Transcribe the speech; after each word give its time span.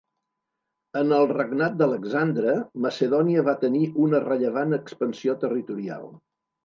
En 1.01 1.11
el 1.17 1.27
regnat 1.31 1.75
d'Alexandre 1.81 2.55
Macedònia 2.85 3.43
va 3.51 3.55
tenir 3.65 3.83
una 4.07 4.23
rellevant 4.25 4.79
expansió 4.79 5.37
territorial. 5.45 6.09